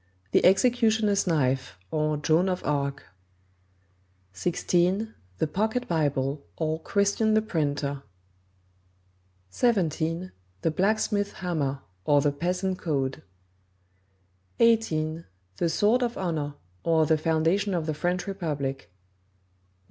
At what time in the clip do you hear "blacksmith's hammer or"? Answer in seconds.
10.71-12.19